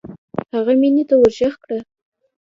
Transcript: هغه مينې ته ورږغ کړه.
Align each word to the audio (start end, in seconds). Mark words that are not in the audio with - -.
هغه 0.53 0.73
مينې 0.81 1.03
ته 1.09 1.15
ورږغ 1.21 1.53
کړه. 1.63 1.79